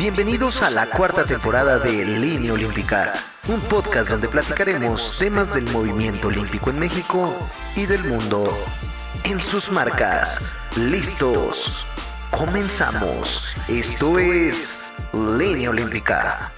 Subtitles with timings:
[0.00, 3.12] Bienvenidos a la cuarta temporada de Línea Olímpica,
[3.50, 7.36] un podcast donde platicaremos temas del movimiento olímpico en México
[7.76, 8.48] y del mundo.
[9.24, 11.84] En sus marcas, listos.
[12.30, 13.54] Comenzamos.
[13.68, 16.50] Esto es Línea Olímpica.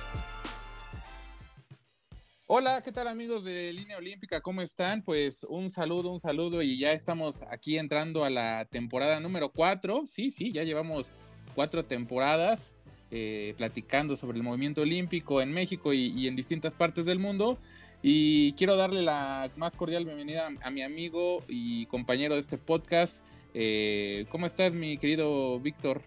[2.46, 4.40] Hola, ¿qué tal amigos de Línea Olímpica?
[4.40, 5.02] ¿Cómo están?
[5.02, 10.04] Pues un saludo, un saludo y ya estamos aquí entrando a la temporada número 4.
[10.06, 11.22] Sí, sí, ya llevamos
[11.56, 12.76] cuatro temporadas.
[13.14, 17.58] Eh, platicando sobre el movimiento olímpico en México y, en distintas partes del mundo.
[18.00, 23.22] Y quiero darle la más cordial bienvenida a, mi amigo y compañero de este podcast.
[23.52, 26.00] Eh, ¿Cómo estás, mi querido Víctor?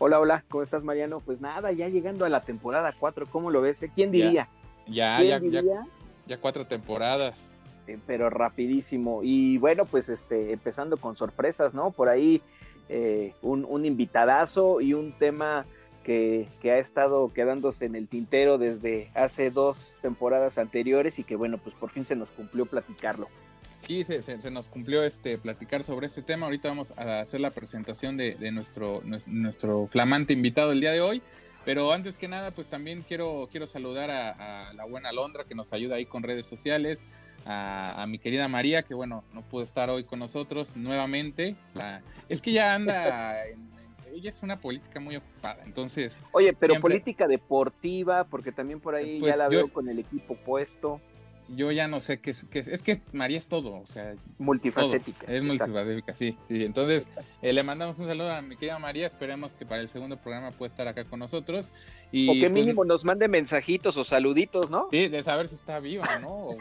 [0.00, 1.20] Hola, hola, ¿cómo estás, Mariano?
[1.20, 3.84] Pues nada, ya llegando a la temporada 4, ¿cómo lo ves?
[3.84, 3.92] Eh?
[3.94, 4.48] ¿Quién diría?
[4.88, 5.62] Ya, ya, ya,
[6.26, 7.48] ya, cuatro temporadas.
[8.08, 9.20] pero rapidísimo.
[9.22, 11.92] Y bueno, pues este, empezando con sorpresas, ¿no?
[11.92, 12.42] Por ahí
[13.40, 15.64] un, un invitadazo y un tema
[16.08, 21.58] que, ha estado quedándose en el tintero desde hace dos temporadas anteriores y que bueno,
[21.58, 23.28] pues por fin se nos cumplió platicarlo.
[23.82, 26.46] Sí, se, se, nos cumplió este platicar sobre este tema.
[26.46, 31.22] Ahorita vamos a hacer la presentación de, nuestro, nuestro flamante invitado el día de hoy.
[31.64, 35.74] Pero antes que nada, pues también quiero, quiero saludar a, la buena Londra que nos
[35.74, 37.04] ayuda ahí con redes sociales,
[37.44, 41.56] a, mi querida María, que bueno, no pudo estar hoy con nosotros nuevamente.
[41.74, 43.68] La, es que ya anda en,
[44.18, 46.22] ella es una política muy ocupada, entonces...
[46.32, 50.36] Oye, pero política deportiva, porque también por ahí ya pues la veo con el equipo
[50.36, 51.00] puesto
[51.48, 54.14] yo ya no sé qué es, qué es, es que María es todo, o sea,
[54.38, 55.26] multifacética.
[55.26, 56.64] Es multifacética, sí, sí.
[56.64, 57.08] Entonces,
[57.42, 60.50] eh, le mandamos un saludo a mi querida María, esperemos que para el segundo programa
[60.50, 61.72] pueda estar acá con nosotros.
[62.12, 64.88] Y, o que pues, mínimo nos mande mensajitos o saluditos, ¿no?
[64.90, 66.28] Sí, de saber si está viva, ¿no?
[66.28, 66.56] O,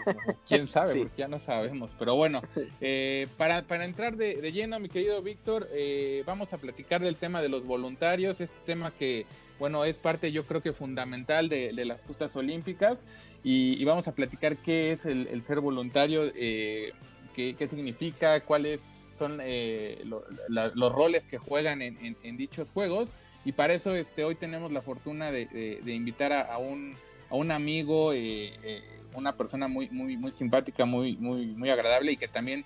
[0.47, 1.95] quién sabe, porque ya no sabemos.
[1.97, 2.41] Pero bueno,
[2.81, 7.15] eh, para, para entrar de, de, lleno, mi querido Víctor, eh, vamos a platicar del
[7.15, 9.25] tema de los voluntarios, este tema que
[9.59, 13.05] bueno, es parte yo creo que fundamental de, las justas olímpicas.
[13.43, 16.91] Y, vamos a platicar qué es el, ser voluntario, eh,
[17.33, 20.03] qué, significa, cuáles son eh,
[20.49, 23.15] los roles que juegan en, dichos juegos.
[23.45, 26.95] Y para eso este, hoy tenemos la fortuna de, invitar a, un,
[27.29, 32.17] a un amigo, eh, una persona muy, muy, muy simpática, muy, muy, muy agradable y
[32.17, 32.65] que también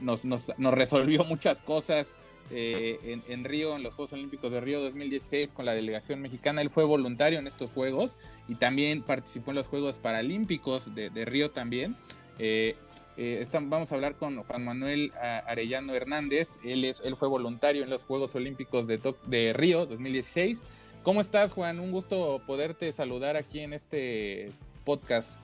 [0.00, 2.08] nos, nos, nos resolvió muchas cosas
[2.50, 6.62] eh, en, Río, en los Juegos Olímpicos de Río 2016 con la delegación mexicana.
[6.62, 8.18] Él fue voluntario en estos Juegos
[8.48, 11.96] y también participó en los Juegos Paralímpicos de, Río también.
[12.38, 12.76] Eh,
[13.16, 15.12] eh, vamos a hablar con Juan Manuel
[15.46, 16.58] Arellano Hernández.
[16.64, 20.62] Él, es, él fue voluntario en los Juegos Olímpicos de, de Río 2016.
[21.02, 21.78] ¿Cómo estás, Juan?
[21.78, 24.50] Un gusto poderte saludar aquí en este
[24.84, 25.38] podcast.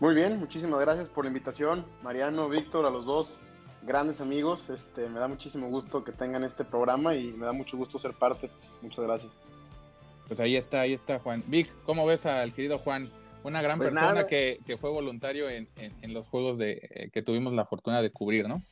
[0.00, 3.40] Muy bien, muchísimas gracias por la invitación, Mariano, Víctor, a los dos
[3.82, 4.70] grandes amigos.
[4.70, 8.14] Este, me da muchísimo gusto que tengan este programa y me da mucho gusto ser
[8.14, 8.50] parte.
[8.82, 9.32] Muchas gracias.
[10.26, 11.42] Pues ahí está, ahí está Juan.
[11.46, 13.10] Vic, ¿cómo ves al querido Juan?
[13.44, 15.68] Una gran pues persona que, fue voluntario en,
[16.12, 18.62] los juegos de, eh, que tuvimos la fortuna de cubrir, ¿no?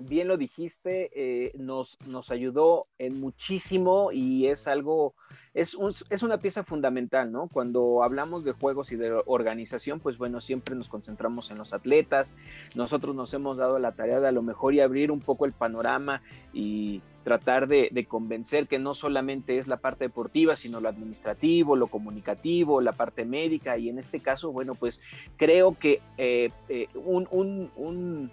[0.00, 5.14] Bien lo dijiste, eh, nos, nos ayudó en muchísimo y es algo
[5.54, 5.76] es,
[6.10, 7.48] es, una pieza fundamental, ¿no?
[7.52, 12.32] Cuando hablamos de juegos y de organización, pues bueno, siempre nos concentramos en los atletas.
[12.76, 15.52] Nosotros nos hemos dado la tarea de a lo mejor y abrir un poco el
[15.52, 16.22] panorama
[16.52, 21.88] y tratar de, convencer que no solamente es la parte deportiva, sino lo administrativo, lo
[21.88, 23.76] comunicativo, la parte médica.
[23.78, 25.00] Y en este caso, bueno, pues
[25.36, 28.30] creo que eh, eh, un, un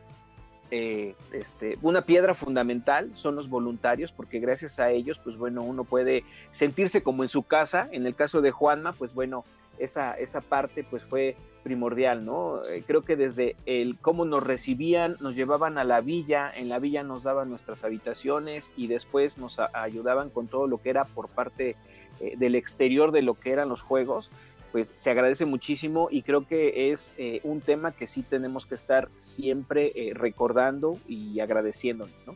[0.72, 5.84] eh, este, una piedra fundamental son los voluntarios, porque gracias a ellos, pues bueno, uno
[5.84, 7.88] puede sentirse como en su casa.
[7.92, 9.46] En el caso de Juanma, pues bueno,
[9.78, 12.64] esa, esa parte pues fue primordial, ¿no?
[12.66, 16.78] Eh, creo que desde el cómo nos recibían, nos llevaban a la villa, en la
[16.78, 21.28] villa nos daban nuestras habitaciones y después nos ayudaban con todo lo que era por
[21.28, 21.76] parte
[22.20, 24.30] eh, del exterior de lo que eran los juegos
[24.76, 28.76] pues se agradece muchísimo y creo que es eh, un tema que sí tenemos que
[28.76, 32.36] estar siempre eh, recordando y agradeciéndonos, ¿no?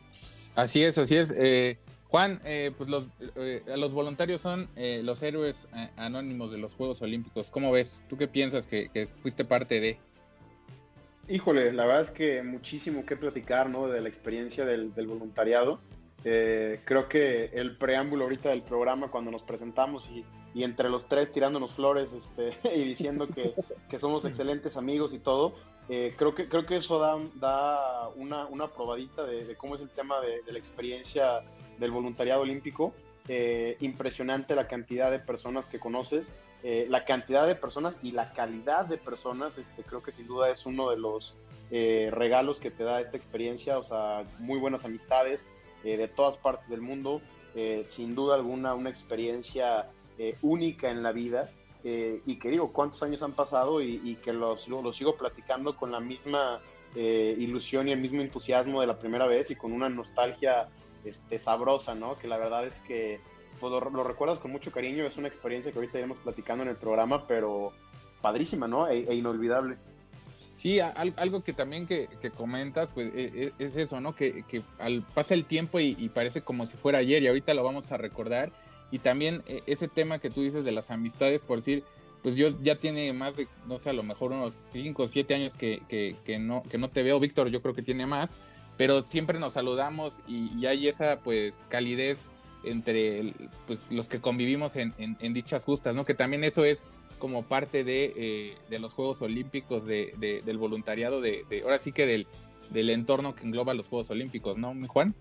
[0.54, 1.34] Así es, así es.
[1.36, 2.40] Eh, Juan,
[2.78, 3.04] pues los,
[3.76, 7.50] los, voluntarios son los héroes anónimos de los Juegos Olímpicos.
[7.50, 8.02] ¿Cómo ves?
[8.08, 8.88] ¿Tú qué piensas que,
[9.20, 9.98] fuiste parte de?
[11.28, 13.86] Híjole, la verdad es que muchísimo que platicar, ¿no?
[13.86, 15.78] De la experiencia del, del voluntariado.
[16.22, 20.24] creo que el preámbulo ahorita del programa, cuando nos presentamos y
[20.54, 23.54] y entre los tres tirándonos flores este, y diciendo que,
[23.88, 25.52] que somos excelentes amigos y todo.
[25.92, 27.16] Eh, creo, que, creo que eso da,
[28.14, 31.42] una, una probadita de, cómo es el tema de, la experiencia
[31.78, 32.94] del voluntariado olímpico.
[33.28, 38.32] Eh, impresionante la cantidad de personas que conoces, eh, la cantidad de personas y la
[38.32, 39.58] calidad de personas.
[39.58, 41.34] Este, creo que sin duda es uno de los
[41.70, 43.76] regalos que te da esta experiencia.
[43.76, 45.50] O sea, muy buenas amistades
[45.82, 47.20] de todas partes del mundo.
[47.84, 49.88] sin duda alguna, una experiencia
[50.42, 51.50] única en la vida
[51.82, 56.60] y que digo, cuántos años han pasado y, que los, sigo platicando con la misma
[56.94, 60.68] ilusión y el mismo entusiasmo de la primera vez y con una nostalgia
[61.04, 62.18] este, sabrosa, ¿no?
[62.18, 63.20] Que la verdad es que
[63.58, 66.76] pues, lo, recuerdas con mucho cariño, es una experiencia que ahorita iremos platicando en el
[66.76, 67.72] programa, pero
[68.20, 68.88] padrísima, ¿no?
[68.88, 69.76] E, e inolvidable.
[70.56, 74.14] Sí, algo que también que, comentas, pues e, es, eso, ¿no?
[74.14, 74.44] Que,
[74.78, 77.96] al, pasa el tiempo y, parece como si fuera ayer y ahorita lo vamos a
[77.96, 78.50] recordar.
[78.90, 81.84] Y también ese tema que tú dices de las amistades, por decir,
[82.22, 85.34] pues yo ya tiene más de, no sé, a lo mejor unos 5 o 7
[85.34, 88.38] años que, que, no, que no te veo, Víctor, yo creo que tiene más,
[88.76, 92.30] pero siempre nos saludamos y, hay esa pues calidez
[92.62, 93.32] entre
[93.66, 94.94] pues, los que convivimos en,
[95.32, 96.04] dichas justas, ¿no?
[96.04, 96.86] Que también eso es
[97.18, 100.14] como parte de, eh, los Juegos Olímpicos, de,
[100.44, 102.26] del voluntariado, de, ahora sí que del,
[102.70, 105.14] del entorno que engloba los Juegos Olímpicos, ¿no, Juan?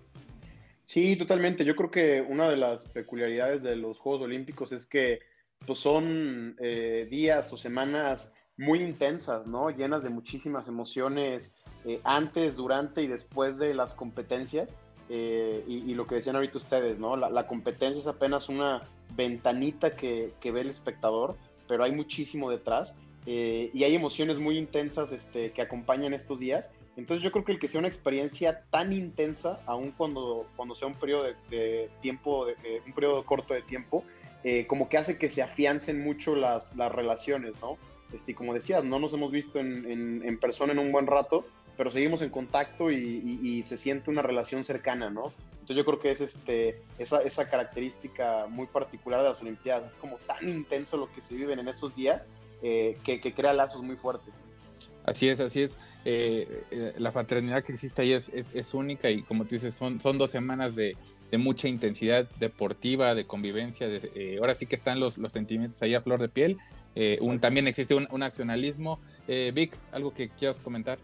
[0.89, 1.63] Sí, totalmente.
[1.65, 5.19] Yo creo que una de las peculiaridades de los Juegos Olímpicos es que
[5.67, 9.69] pues, son eh, días o semanas muy intensas, ¿no?
[9.69, 11.55] Llenas de muchísimas emociones
[11.85, 14.73] eh, antes, durante y después de las competencias.
[15.09, 17.15] Eh, y, lo que decían ahorita ustedes, ¿no?
[17.15, 18.81] La, competencia es apenas una
[19.15, 21.35] ventanita que, ve el espectador,
[21.67, 22.97] pero hay muchísimo detrás
[23.27, 26.71] y hay emociones muy intensas este, que acompañan estos días.
[26.99, 30.87] Entonces yo creo que el que sea una experiencia tan intensa, aun cuando, cuando sea
[30.87, 32.55] un periodo de, tiempo, de,
[32.85, 34.03] un periodo corto de tiempo,
[34.67, 37.77] como que hace que se afiancen mucho las, las relaciones, ¿no?
[38.13, 41.45] Este, como decías, no nos hemos visto en, en persona en un buen rato,
[41.79, 45.31] pero seguimos en contacto y, se siente una relación cercana, ¿no?
[45.61, 49.97] Entonces yo creo que es este, esa, esa característica muy particular de las Olimpiadas, es
[49.97, 53.95] como tan intenso lo que se viven en esos días eh, que, crea lazos muy
[53.95, 54.41] fuertes.
[55.09, 55.77] Así es, así es.
[56.05, 59.99] Eh, eh, la fraternidad que existe ahí es, es, única y como tú dices, son,
[59.99, 60.95] son dos semanas de,
[61.31, 63.87] de mucha intensidad deportiva, de convivencia.
[63.87, 66.57] De, ahora sí que están los, los sentimientos ahí a flor de piel.
[67.21, 68.99] un, también existe un, un nacionalismo.
[69.27, 70.97] Vic, ¿algo que quieras comentar?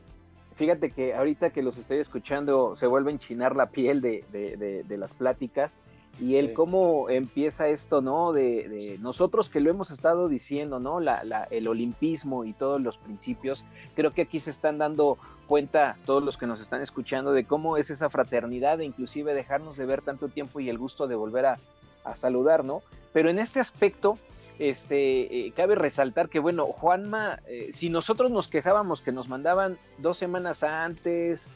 [0.56, 5.14] fíjate que ahorita que los estoy escuchando se vuelve a enchinar la piel de, las
[5.14, 5.78] pláticas
[6.20, 8.32] y el cómo empieza esto, ¿no?
[8.32, 11.00] De, nosotros que lo hemos estado diciendo, ¿no?
[11.00, 13.66] La, el olimpismo y todos los principios,
[13.96, 15.18] creo que aquí se están dando
[15.48, 19.78] cuenta todos los que nos están escuchando de cómo es esa fraternidad e inclusive dejarnos
[19.78, 21.60] de ver tanto tiempo y el gusto de volver a,
[22.04, 22.82] a saludar, ¿no?
[23.14, 24.18] Pero en este aspecto,
[24.58, 29.78] este, eh, cabe resaltar que, bueno, Juanma, eh, si nosotros nos quejábamos que nos mandaban
[29.98, 31.48] dos semanas antes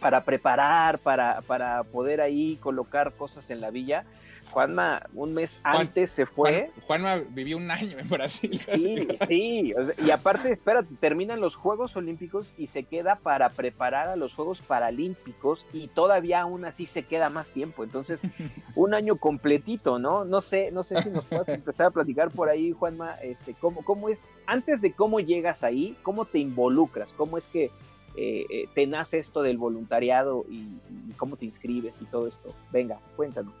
[0.00, 4.04] para preparar, para, para poder ahí colocar cosas en la villa,
[4.50, 6.70] Juanma un mes antes se fue.
[6.86, 8.60] Juanma vivió un año en Brasil.
[8.78, 9.74] Sí, sí.
[10.04, 14.60] y aparte, espérate, terminan los Juegos Olímpicos y se queda para preparar a los Juegos
[14.60, 17.82] Paralímpicos y todavía aún así se queda más tiempo.
[17.82, 18.20] Entonces,
[18.74, 20.24] un año completito, ¿no?
[20.24, 23.82] No sé, no sé si nos puedes empezar a platicar por ahí, Juanma, este, cómo,
[23.82, 27.70] cómo es, antes de cómo llegas ahí, cómo te involucras, cómo es que
[28.16, 30.78] eh, eh, te nace esto del voluntariado y
[31.16, 32.54] cómo te inscribes y todo esto.
[32.72, 33.54] Venga, cuéntanos.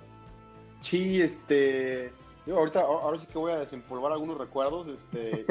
[0.80, 2.12] Sí, este.
[2.50, 5.44] ahorita, ahora sí que voy a desempolvar algunos recuerdos este,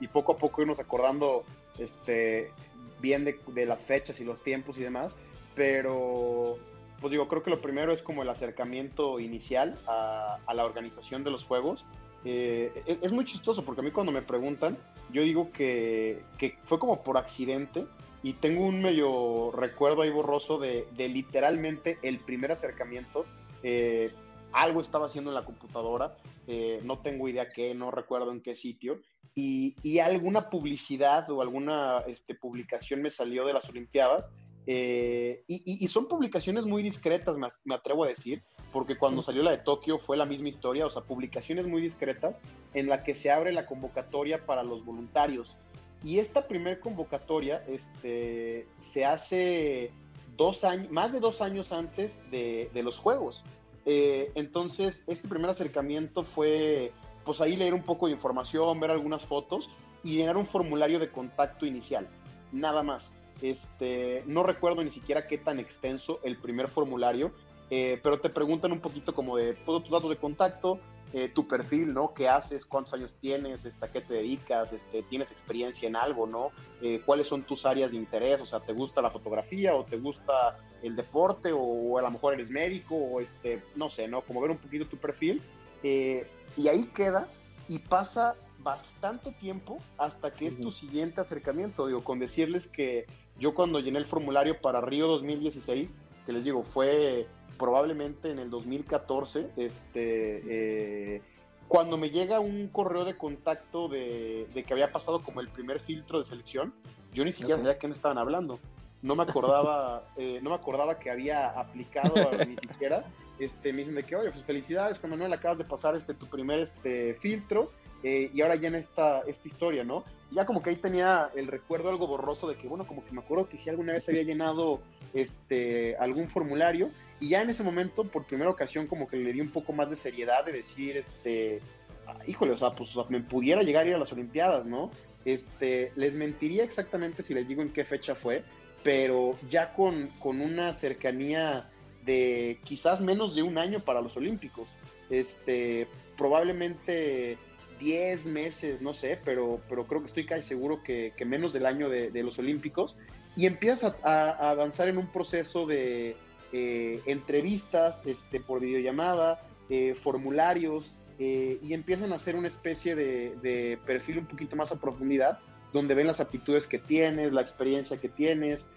[0.00, 1.44] y, poco a poco irnos acordando
[1.78, 2.52] este,
[3.00, 5.16] bien de, las fechas y los tiempos y demás.
[5.54, 6.58] Pero,
[7.00, 11.30] pues digo, creo que lo primero es como el acercamiento inicial a, la organización de
[11.30, 11.84] los juegos.
[12.24, 14.76] Eh, es, muy chistoso porque a mí cuando me preguntan,
[15.12, 16.22] yo digo que,
[16.64, 17.86] fue como por accidente
[18.24, 23.26] y tengo un medio recuerdo ahí borroso de, literalmente el primer acercamiento.
[23.62, 24.10] Eh,
[24.50, 26.16] algo estaba haciendo en la computadora,
[26.46, 29.00] eh, no tengo idea qué, no recuerdo en qué sitio,
[29.34, 34.34] y, alguna publicidad o alguna este, publicación me salió de las Olimpiadas,
[34.66, 39.58] eh, y, son publicaciones muy discretas, me, atrevo a decir, porque cuando salió la de
[39.58, 42.40] Tokio fue la misma historia, o sea, publicaciones muy discretas
[42.72, 45.58] en la que se abre la convocatoria para los voluntarios.
[46.04, 49.90] Y esta primer convocatoria este, se hace
[50.36, 53.42] dos años, más de dos años antes de, de los Juegos.
[53.86, 56.92] Eh, entonces, este primer acercamiento fue,
[57.24, 59.70] pues ahí leer un poco de información, ver algunas fotos
[60.02, 62.06] y llenar un formulario de contacto inicial,
[62.52, 63.14] nada más.
[63.42, 67.32] Este, no recuerdo ni siquiera qué tan extenso el primer formulario,
[67.70, 70.78] eh, pero te preguntan un poquito como de todos tus datos de contacto,
[71.16, 72.12] eh, tu perfil, ¿no?
[72.12, 72.66] ¿Qué haces?
[72.66, 73.64] ¿Cuántos años tienes?
[73.64, 74.72] Este, ¿A qué te dedicas?
[74.72, 76.48] Este, ¿Tienes experiencia en algo, no?
[76.82, 78.40] Eh, ¿Cuáles son tus áreas de interés?
[78.40, 82.34] O sea, ¿te gusta la fotografía o te gusta el deporte o, a lo mejor
[82.34, 84.22] eres médico o este, no sé, ¿no?
[84.22, 85.40] Como ver un poquito tu perfil.
[85.84, 87.28] Eh, y ahí queda
[87.68, 91.86] y pasa bastante tiempo hasta que es tu siguiente acercamiento.
[91.86, 93.06] Digo, con decirles que
[93.38, 95.94] yo cuando llené el formulario para Río 2016,
[96.26, 97.28] que les digo, fue
[97.58, 101.22] probablemente en el 2014, este, eh,
[101.68, 106.18] cuando me llega un correo de contacto de, que había pasado como el primer filtro
[106.18, 106.74] de selección,
[107.12, 108.58] yo ni siquiera sabía de qué me estaban hablando.
[109.02, 112.14] No me acordaba, eh, no me acordaba que había aplicado
[112.46, 113.04] ni siquiera.
[113.38, 116.26] Este, me dicen de que, oye, pues felicidades, Juan Manuel, acabas de pasar este, tu
[116.26, 117.72] primer este, filtro
[118.04, 120.04] eh, y ahora ya en esta, esta historia, ¿no?
[120.34, 123.20] ya como que ahí tenía el recuerdo algo borroso de que, bueno, como que me
[123.20, 124.80] acuerdo que si alguna vez había llenado
[125.14, 129.40] este, algún formulario y ya en ese momento, por primera ocasión, como que le di
[129.40, 131.60] un poco más de seriedad de decir, este,
[132.06, 134.90] ah, híjole, o sea, pues me pudiera llegar a ir a las Olimpiadas, ¿no?
[135.24, 138.42] Este, les mentiría exactamente si les digo en qué fecha fue,
[138.82, 141.70] pero ya con, con una cercanía
[142.04, 144.74] de quizás menos de un año para los Olímpicos.
[145.10, 147.38] Este, probablemente
[147.80, 151.88] 10 meses, no sé, pero, pero creo que estoy casi seguro que, menos del año
[151.88, 152.96] de, los Olímpicos.
[153.36, 156.16] Y empiezas a, avanzar en un proceso de
[156.56, 163.78] eh, entrevistas este, por videollamada, eh, formularios, eh, y empiezan a hacer una especie de,
[163.84, 165.40] perfil un poquito más a profundidad,
[165.72, 168.68] donde ven las aptitudes que tienes, la experiencia que tienes.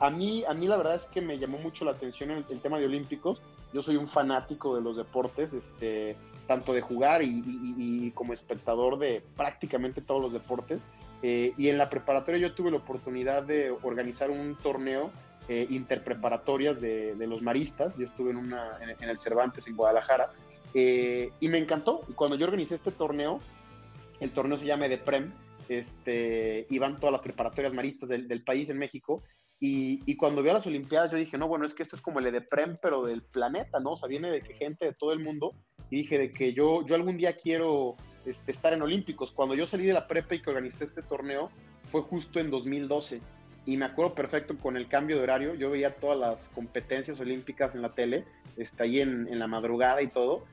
[0.00, 2.60] a, mí, a mí la verdad es que me llamó mucho la atención el, el
[2.60, 3.40] tema de Olímpicos.
[3.72, 9.22] Yo soy un fanático de los deportes, este, tanto de jugar y, como espectador de
[9.36, 10.88] prácticamente todos los deportes.
[11.22, 15.10] Eh, y en la preparatoria yo tuve la oportunidad de organizar un torneo
[15.48, 17.98] eh, interpreparatorias de, los maristas.
[17.98, 20.30] Yo estuve en, una, en, el Cervantes en Guadalajara
[20.74, 22.02] eh, y me encantó.
[22.08, 23.40] Y cuando yo organicé este torneo,
[24.20, 25.32] el torneo se llama EDEPREM,
[25.68, 29.22] este, iban todas las preparatorias maristas del, país en México
[29.64, 32.18] y, cuando vi a las Olimpiadas, yo dije, no, bueno, es que esto es como
[32.18, 33.92] el EDEPREM, pero del planeta, ¿no?
[33.92, 35.54] O sea, viene de que gente de todo el mundo.
[35.88, 37.96] Y dije, de que yo, yo algún día quiero
[38.26, 39.30] este, estar en Olímpicos.
[39.30, 41.48] Cuando yo salí de la prepa y que organicé este torneo,
[41.92, 43.20] fue justo en 2012.
[43.64, 45.54] Y me acuerdo perfecto con el cambio de horario.
[45.54, 48.24] Yo veía todas las competencias olímpicas en la tele,
[48.56, 50.44] está ahí en, en la madrugada y todo.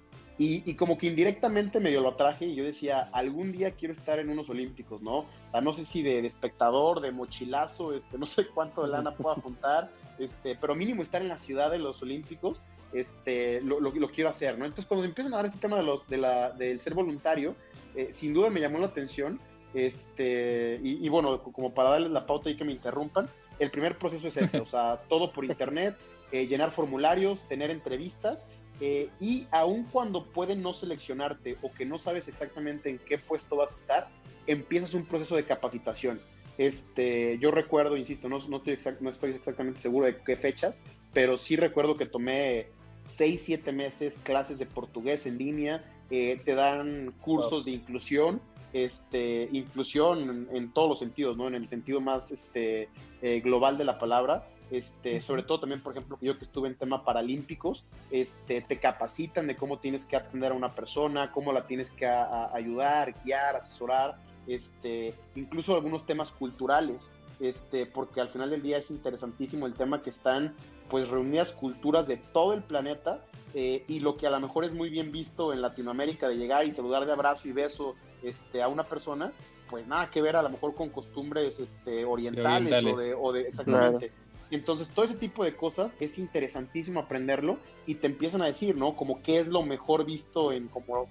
[0.42, 4.30] Y, como que indirectamente medio lo atraje y yo decía, algún día quiero estar en
[4.30, 5.18] unos olímpicos, ¿no?
[5.18, 9.14] O sea, no sé si de, espectador, de mochilazo, este, no sé cuánto de lana
[9.16, 12.62] pueda juntar, este, pero mínimo estar en la ciudad de los olímpicos,
[12.94, 14.64] este, lo, lo, quiero hacer, ¿no?
[14.64, 17.54] Entonces cuando empiezan a dar este tema de los, de la, del ser voluntario,
[17.96, 19.42] eh, sin duda me llamó la atención,
[19.74, 24.28] este, y, bueno, como para darles la pauta y que me interrumpan, el primer proceso
[24.28, 25.96] es este, o sea, todo por internet,
[26.32, 28.48] eh, llenar formularios, tener entrevistas,
[28.82, 33.58] eh, y aun cuando pueden no seleccionarte o que no sabes exactamente en qué puesto
[33.58, 34.08] vas a estar,
[34.48, 36.20] empiezas un proceso de capacitación.
[36.58, 40.80] Este, yo recuerdo, insisto, no, no, estoy no estoy exactamente seguro de qué fechas,
[41.14, 42.68] pero sí recuerdo que tomé
[43.06, 48.42] 6, 7 meses clases de portugués en línea, eh, te dan cursos de inclusión,
[48.74, 51.48] este, inclusión en, todos los sentidos, ¿no?
[51.48, 52.90] En el sentido más este,
[53.22, 54.48] eh, global de la palabra.
[54.72, 59.48] Este, sobre todo también, por ejemplo, yo que estuve en tema paralímpicos, este, te capacitan
[59.48, 64.20] de cómo tienes que atender a una persona, cómo la tienes que ayudar, guiar, asesorar,
[64.46, 70.02] este, incluso algunos temas culturales, este, porque al final del día es interesantísimo el tema
[70.02, 70.54] que están
[70.90, 73.24] pues reunidas culturas de todo el planeta
[73.54, 76.66] eh, y lo que a lo mejor es muy bien visto en Latinoamérica de llegar
[76.66, 79.32] y saludar de abrazo y beso este, a una persona,
[79.70, 83.42] pues nada que ver a lo mejor con costumbres este, orientales, O, de, o de
[83.42, 84.12] exactamente.
[84.52, 88.96] Entonces, todo ese tipo de cosas es interesantísimo aprenderlo y te empiezan a decir, ¿no?
[88.96, 91.08] Como qué es lo mejor visto en como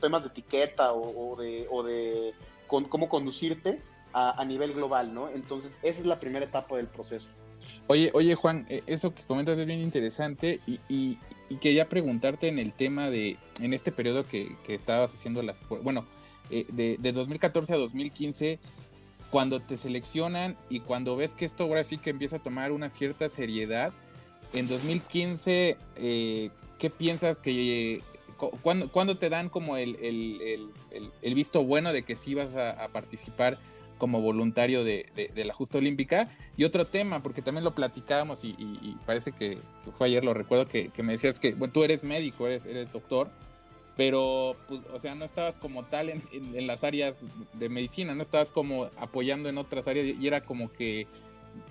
[0.00, 2.34] temas de etiqueta o, de, o de
[2.66, 3.78] cómo conducirte
[4.12, 5.30] a, nivel global, ¿no?
[5.30, 7.28] Entonces, esa es la primera etapa del proceso.
[7.86, 11.18] Oye, oye Juan, e, eso que comentas es bien interesante y, y,
[11.60, 16.06] quería preguntarte en el tema de, en este periodo que, que estabas haciendo las, bueno,
[16.50, 18.58] eh, de, de 2014 a 2015,
[19.30, 22.90] cuando te seleccionan y cuando ves que esto ahora sí que empieza a tomar una
[22.90, 23.92] cierta seriedad,
[24.52, 28.02] en 2015, eh, ¿qué piensas que...
[28.62, 29.96] ¿cuándo, te dan como el,
[31.22, 33.56] visto bueno de que sí vas a, participar
[33.98, 36.28] como voluntario de, la justa olímpica?
[36.56, 39.58] Y otro tema, porque también lo platicábamos y, parece que,
[39.96, 43.30] fue ayer, lo recuerdo, que, me decías que tú eres médico, eres, eres doctor,
[43.96, 47.14] pero, pues, o sea, no estabas como tal en, las áreas
[47.52, 51.06] de medicina, no estabas como apoyando en otras áreas y era como que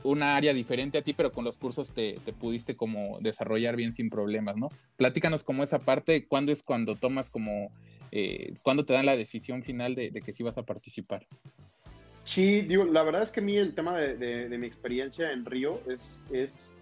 [0.04, 4.12] una área diferente a ti, pero con los cursos te, pudiste como desarrollar bien sin
[4.12, 4.70] problemas, ¿no?
[4.98, 7.72] Platícanos como esa parte, ¿cuándo es cuando tomas como,
[8.12, 11.26] eh, cuándo te dan la decisión final de, que sí vas a participar?
[12.24, 15.82] Sí, digo, la verdad es que a mí el tema de, mi experiencia en Río
[15.90, 16.80] es, es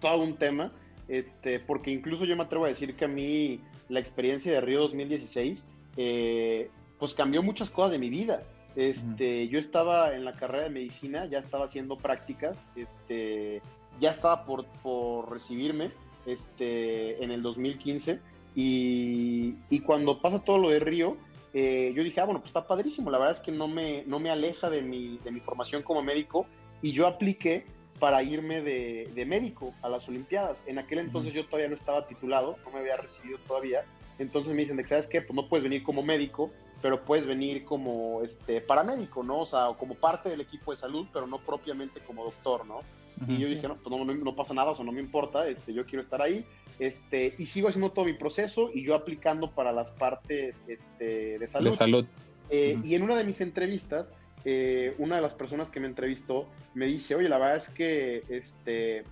[0.00, 0.72] todo un tema,
[1.08, 3.60] este, porque incluso yo me atrevo a decir que a mí
[3.92, 5.68] la experiencia de Río 2016,
[5.98, 8.42] eh, pues cambió muchas cosas de mi vida.
[8.74, 13.60] Este, Yo estaba en la carrera de medicina, ya estaba haciendo prácticas, este,
[14.00, 15.90] ya estaba por, por recibirme
[16.24, 18.20] este, en el 2015
[18.54, 21.18] Y, y cuando pasa todo lo de Río,
[21.52, 24.18] eh, yo dije, ah, bueno, pues está padrísimo, la verdad es que no me, no
[24.20, 26.46] me aleja de mi, de mi formación como médico
[26.80, 27.66] y yo apliqué
[27.98, 30.66] para irme de, de médico a las Olimpiadas.
[30.66, 33.84] En aquel entonces yo todavía no estaba titulado, no me había recibido todavía,
[34.18, 35.20] entonces me dicen, ¿sabes qué?
[35.20, 39.40] Pues no puedes venir como médico, pero puedes venir como este, paramédico, ¿no?
[39.40, 42.80] O sea, como parte del equipo de salud, pero no propiamente como doctor, ¿no?
[43.28, 45.86] Y yo dije, no, pues no, no, pasa nada, o no me importa, este, yo
[45.86, 46.44] quiero estar ahí.
[46.80, 51.46] Este, y sigo haciendo todo mi proceso y yo aplicando para las partes este, de
[51.46, 51.70] salud.
[51.70, 52.06] De salud.
[52.50, 54.12] Eh, y en una de mis entrevistas,
[54.44, 58.22] eh, una de las personas que me entrevistó me dice, oye, la verdad es que,
[58.28, 59.04] este,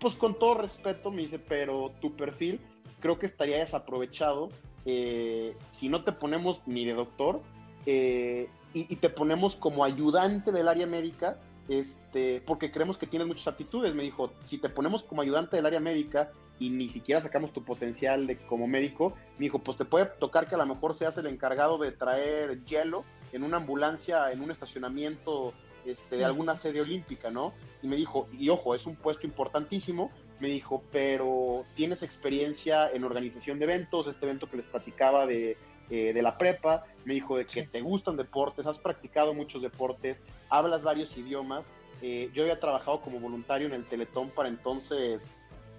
[0.00, 2.60] pues con todo respeto, me dice, pero tu perfil
[3.00, 4.48] creo que estaría desaprovechado
[4.86, 7.40] eh, si no te ponemos ni de doctor
[7.86, 13.48] y, y, te ponemos como ayudante del área médica, este, porque creemos que tienes muchas
[13.48, 13.94] aptitudes.
[13.94, 17.64] Me dijo, si te ponemos como ayudante del área médica y ni siquiera sacamos tu
[17.64, 21.18] potencial de, como médico, me dijo, pues te puede tocar que a lo mejor seas
[21.18, 25.52] el encargado de traer hielo en una ambulancia, en un estacionamiento
[25.84, 27.52] este, de alguna sede olímpica, ¿no?
[27.82, 33.04] Y me dijo, y ojo, es un puesto importantísimo, me dijo, pero tienes experiencia en
[33.04, 35.56] organización de eventos, este evento que les platicaba de,
[35.90, 40.24] eh, de la prepa, me dijo de que te gustan deportes, has practicado muchos deportes,
[40.48, 41.70] hablas varios idiomas.
[42.00, 45.30] Eh, yo había trabajado como voluntario en el Teletón para entonces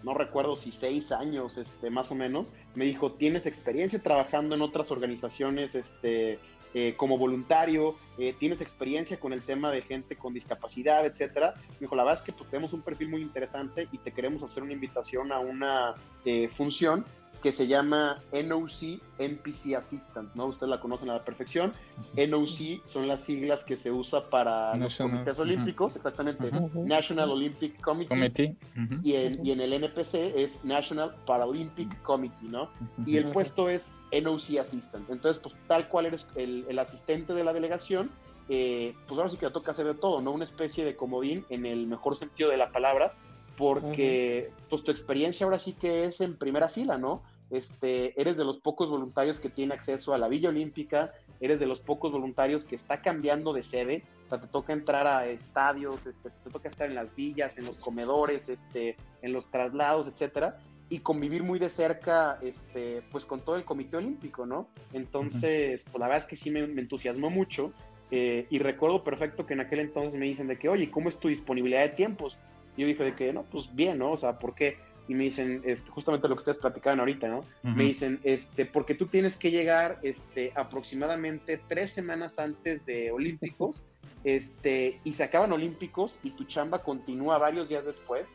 [0.05, 4.61] no recuerdo si seis años, este, más o menos, me dijo, ¿tienes experiencia trabajando en
[4.61, 6.37] otras organizaciones este,
[6.75, 7.95] eh, como voluntario?
[8.19, 11.55] Eh, ¿Tienes experiencia con el tema de gente con discapacidad, etcétera?
[11.71, 14.43] Me dijo, la verdad es que pues, tenemos un perfil muy interesante y te queremos
[14.43, 17.03] hacer una invitación a una eh, función
[17.45, 20.47] que se llama NOC NPC Assistant, ¿no?
[20.47, 21.73] Ustedes la conocen a la perfección.
[22.17, 26.49] NOC son las siglas que se usa para los comités olímpicos, exactamente.
[26.73, 28.55] National Olympic Committee.
[29.03, 32.71] y, en, y, en, el NPC es National Paralympic Committee, ¿no?
[33.05, 35.07] Y el puesto es NOC Assistant.
[35.11, 38.09] Entonces, pues tal cual eres el, el asistente de la delegación,
[38.49, 40.31] eh, pues ahora sí que te toca hacer de todo, ¿no?
[40.31, 43.13] Una especie de comodín en el mejor sentido de la palabra,
[43.55, 47.21] porque pues tu experiencia ahora sí que es en primera fila, ¿no?
[47.51, 51.65] Este, eres de los pocos voluntarios que tiene acceso a la Villa Olímpica, eres de
[51.65, 56.07] los pocos voluntarios que está cambiando de sede, o sea, te toca entrar a estadios,
[56.07, 60.57] este, te toca estar en las villas, en los comedores, este, en los traslados, etcétera,
[60.89, 64.67] y convivir muy de cerca, este, pues con todo el Comité Olímpico, ¿no?
[64.93, 67.71] Entonces, pues la verdad es que sí me, entusiasmó mucho,
[68.11, 71.17] eh, y recuerdo perfecto que en aquel entonces me dicen de que, oye, ¿cómo es
[71.17, 72.37] tu disponibilidad de tiempos?
[72.77, 74.11] Y yo dije de que, no, pues bien, ¿no?
[74.11, 74.77] O sea, ¿por qué?
[75.07, 77.41] Y me dicen, este, justamente lo que ustedes platicaban ahorita, ¿no?
[77.63, 83.83] Me dicen, este, porque tú tienes que llegar este, aproximadamente tres semanas antes de Olímpicos,
[84.23, 88.29] este, y se acaban Olímpicos y tu chamba continúa varios días después,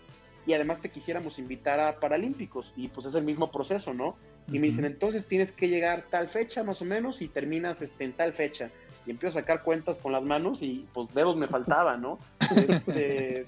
[0.46, 4.16] y además te quisiéramos invitar a Paralímpicos, y pues es el mismo proceso, ¿no?
[4.48, 8.04] Y me dicen, entonces tienes que llegar tal fecha más o menos y terminas este,
[8.04, 8.70] en tal fecha.
[9.06, 12.18] Y empiezo a sacar cuentas con las manos y pues dedos me faltaban, ¿no?
[12.56, 13.46] Este,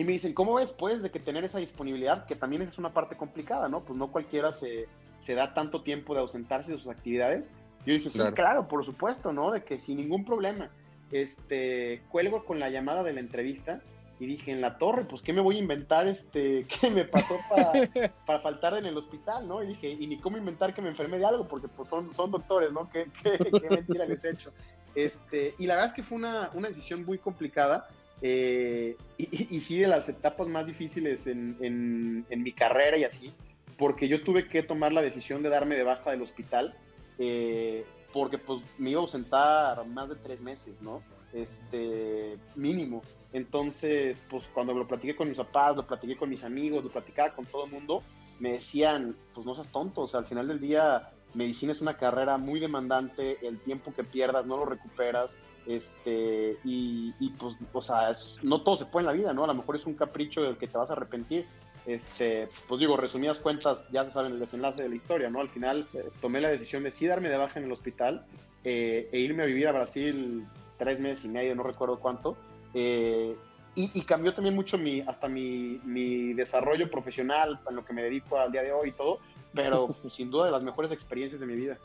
[0.00, 2.94] y me dicen, ¿cómo ves, pues, de que tener esa disponibilidad, que también es una
[2.94, 3.84] parte complicada, ¿no?
[3.84, 7.52] Pues no cualquiera se, se da tanto tiempo de ausentarse de sus actividades.
[7.84, 9.50] Yo dije, sí, claro, por supuesto, ¿no?
[9.50, 10.70] De que sin ningún problema.
[11.12, 13.82] Este, cuelgo con la llamada de la entrevista
[14.18, 16.06] y dije, en la torre, pues, ¿qué me voy a inventar?
[16.06, 17.70] Este, ¿qué me pasó para,
[18.26, 19.62] para faltar en el hospital, no?
[19.62, 22.30] Y dije, y ni cómo inventar que me enfermé de algo, porque pues son, son
[22.30, 22.88] doctores, ¿no?
[22.92, 24.50] ¿Qué, qué, qué mentira les he hecho?
[24.94, 27.86] Este, y la verdad es que fue una, una decisión muy complicada
[28.22, 33.32] eh, y, sí de las etapas más difíciles en, mi carrera y así,
[33.78, 36.74] porque yo tuve que tomar la decisión de darme de baja del hospital,
[37.18, 41.02] eh, porque pues me iba a ausentar más de tres meses, ¿no?
[41.32, 43.02] Este, mínimo.
[43.32, 47.34] Entonces, pues cuando lo platiqué con mis papás, lo platiqué con mis amigos, lo platicaba
[47.34, 48.02] con todo el mundo,
[48.40, 51.96] me decían, pues no seas tonto, o sea, al final del día, medicina es una
[51.96, 55.38] carrera muy demandante, el tiempo que pierdas no lo recuperas,
[55.70, 59.44] este, y, pues, o sea, no todo se puede en la vida, ¿no?
[59.44, 61.46] A lo mejor es un capricho del que te vas a arrepentir.
[61.86, 65.40] Este, pues digo, resumidas cuentas, ya se saben el desenlace de la historia, ¿no?
[65.40, 65.86] Al final
[66.20, 68.24] tomé la decisión de sí darme de baja en el hospital
[68.64, 70.46] eh, e irme a vivir a Brasil
[70.78, 72.36] tres meses y medio, no recuerdo cuánto.
[72.74, 73.36] Eh,
[73.76, 78.38] y, cambió también mucho mi, hasta mi, mi, desarrollo profesional, en lo que me dedico
[78.38, 79.20] al día de hoy y todo,
[79.54, 81.78] pero pues, sin duda de las mejores experiencias de mi vida.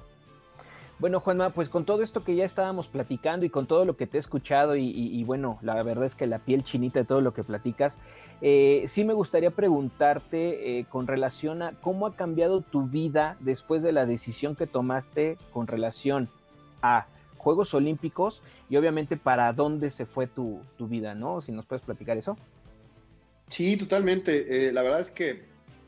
[0.98, 4.08] Bueno, Juanma, pues con todo esto que ya estábamos platicando y con todo lo que
[4.08, 7.34] te he escuchado y, bueno, la verdad es que la piel chinita de todo lo
[7.34, 8.00] que platicas,
[8.42, 13.84] eh, sí me gustaría preguntarte eh, con relación a cómo ha cambiado tu vida después
[13.84, 16.30] de la decisión que tomaste con relación
[16.82, 21.42] a Juegos Olímpicos y obviamente para dónde se fue tu, vida, ¿no?
[21.42, 22.38] Si nos puedes platicar eso.
[23.48, 24.68] Sí, totalmente.
[24.68, 25.44] Eh, la verdad es que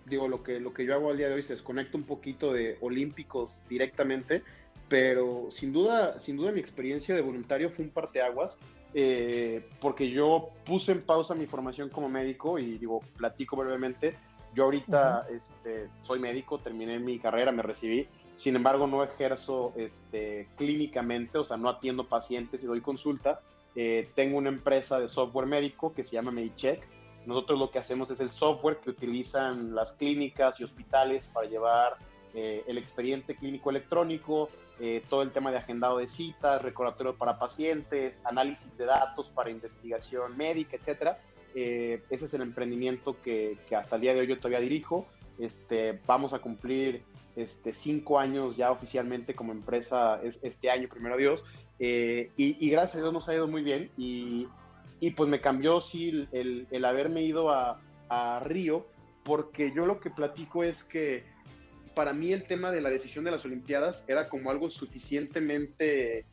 [0.07, 2.53] digo, lo que, lo que yo hago al día de hoy se desconecta un poquito
[2.53, 4.43] de olímpicos directamente,
[4.89, 8.59] pero sin duda, sin duda mi experiencia de voluntario fue un parteaguas,
[8.93, 14.17] eh, porque yo puse en pausa mi formación como médico y digo, platico brevemente,
[14.55, 20.47] yo ahorita este, soy médico, terminé mi carrera, me recibí, sin embargo no ejerzo este,
[20.55, 23.41] clínicamente, o sea, no atiendo pacientes y doy consulta,
[23.75, 26.87] eh, tengo una empresa de software médico que se llama Medicheck,
[27.27, 31.97] nosotros lo que hacemos es el software que utilizan las clínicas y hospitales para llevar
[32.33, 37.39] eh, el expediente clínico electrónico, eh, todo el tema de agendado de citas, recordatorio para
[37.39, 41.19] pacientes, análisis de datos para investigación médica, etcétera.
[41.55, 45.05] Eh, ese es el emprendimiento que, hasta el día de hoy yo todavía dirijo.
[45.39, 47.03] Este, vamos a cumplir
[47.35, 51.43] este, cinco años ya oficialmente como empresa este año, primero Dios,
[51.79, 53.91] y, gracias a Dios nos ha ido muy bien.
[53.97, 54.47] Y
[54.99, 58.87] y pues me cambió sí el, el haberme ido a, a, Río,
[59.23, 61.23] porque yo lo que platico es que
[61.97, 66.25] para mí el tema de la decisión de las Olimpiadas era como algo suficientemente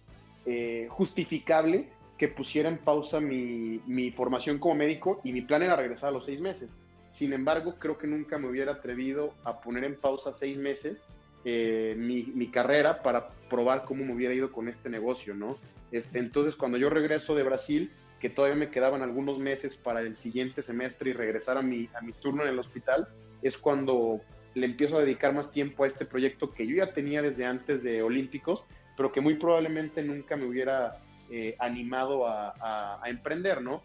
[0.45, 5.75] eh, justificable que pusiera en pausa mi, mi, formación como médico y mi plan era
[5.75, 6.79] regresar a los seis meses.
[7.13, 11.07] Sin embargo, creo que nunca me hubiera atrevido a poner en pausa seis meses
[11.47, 15.57] eh, mi, mi, carrera para probar cómo me hubiera ido con este negocio, ¿no?
[15.93, 20.15] Este, entonces, cuando yo regreso de Brasil, que todavía me quedaban algunos meses para el
[20.15, 23.09] siguiente semestre y regresar a mi, a mi turno en el hospital,
[23.41, 24.21] es cuando
[24.55, 27.83] le empiezo a dedicar más tiempo a este proyecto que yo ya tenía desde antes
[27.83, 28.65] de Olímpicos,
[28.97, 30.99] pero que muy probablemente nunca me hubiera
[31.31, 33.83] eh, animado a, a, emprender, ¿no?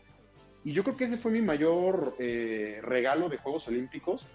[0.63, 4.27] Y yo creo que ese fue mi mayor eh, regalo de Juegos Olímpicos,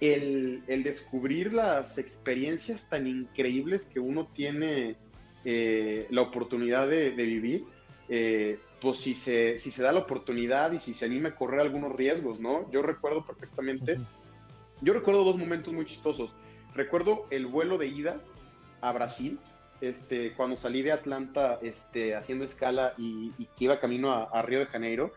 [0.00, 4.96] el, descubrir las experiencias tan increíbles que uno tiene
[5.44, 7.64] eh, la oportunidad de, vivir.
[8.80, 12.70] Pues si se da la oportunidad y si se anima a correr algunos riesgos, ¿no?
[12.70, 13.98] Yo recuerdo perfectamente,
[14.80, 16.34] yo recuerdo dos momentos muy chistosos.
[16.74, 18.20] Recuerdo el vuelo de ida
[18.80, 19.38] a Brasil,
[19.80, 24.66] este, cuando salí de Atlanta este, haciendo escala y, que iba camino a, Río de
[24.66, 25.12] Janeiro,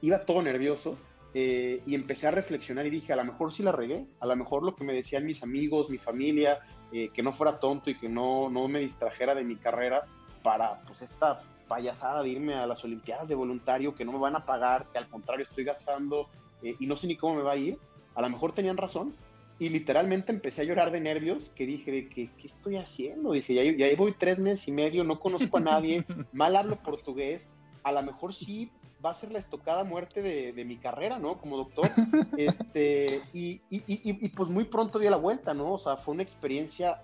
[0.00, 0.98] iba todo nervioso
[1.34, 4.36] eh, y empecé a reflexionar y dije, a lo mejor sí la regué, a lo
[4.36, 6.60] mejor lo que me decían mis amigos, mi familia,
[6.92, 10.04] eh, que no fuera tonto y que no, no me distrajera de mi carrera
[10.42, 14.36] para pues esta payasada de irme a las Olimpiadas de voluntario, que no me van
[14.36, 16.28] a pagar, que al contrario estoy gastando
[16.62, 17.78] eh, y no sé ni cómo me va a ir,
[18.18, 19.14] a lo mejor tenían razón.
[19.60, 23.32] Y literalmente empecé a llorar de nervios, que dije, ¿qué, qué estoy haciendo?
[23.32, 27.52] Dije, ya, ya voy tres meses y medio, no conozco a nadie, mal hablo portugués,
[27.82, 28.70] a lo mejor sí
[29.04, 31.38] va a ser la estocada muerte de, de mi carrera, ¿no?
[31.38, 31.88] Como doctor.
[32.36, 35.72] Este, y, y, y, y, pues muy pronto dio la vuelta, ¿no?
[35.72, 37.02] O sea, fue una experiencia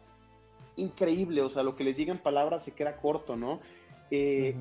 [0.77, 3.61] increíble, o sea, lo que les diga en palabras se queda corto, ¿no?
[4.11, 4.55] Eh,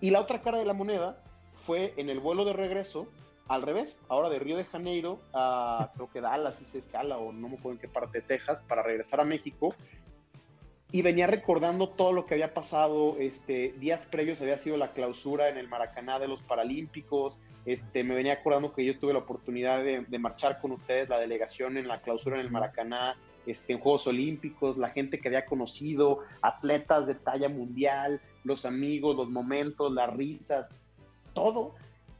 [0.00, 1.22] y la otra cara de la moneda
[1.54, 3.06] fue en el vuelo de regreso,
[3.54, 7.48] al revés, ahora de Río de Janeiro a creo que Dallas se escala o no
[7.48, 9.74] me acuerdo en qué parte de Texas para regresar a México
[10.90, 15.48] y venía recordando todo lo que había pasado, este, días previos había sido la clausura
[15.48, 19.82] en el Maracaná de los Paralímpicos, este, me venía acordando que yo tuve la oportunidad
[19.82, 23.80] de, de marchar con ustedes, la delegación en la clausura en el Maracaná, este, en
[23.80, 29.92] Juegos Olímpicos, la gente que había conocido, atletas de talla mundial, los amigos, los momentos,
[29.92, 30.78] las risas,
[31.34, 31.74] todo.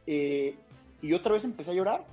[0.06, 0.56] Eh,
[1.02, 2.06] y otra vez empecé a llorar.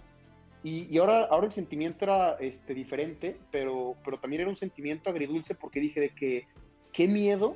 [0.61, 5.55] Y, ahora, ahora el sentimiento era este, diferente, pero, pero también era un sentimiento agridulce
[5.55, 6.47] porque dije de que
[6.91, 7.55] qué miedo